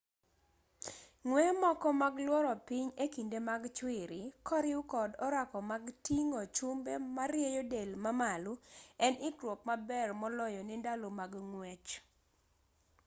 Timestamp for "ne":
10.65-10.75